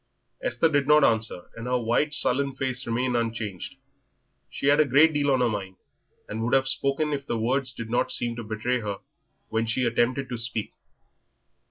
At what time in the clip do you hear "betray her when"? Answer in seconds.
8.43-9.67